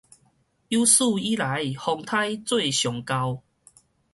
[0.03, 0.15] 有史以來
[1.61, 3.43] 風颱做上厚